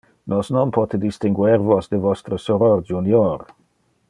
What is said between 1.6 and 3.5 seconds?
vos de vostre soror junior.